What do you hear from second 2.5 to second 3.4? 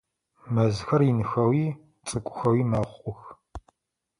мэхъух.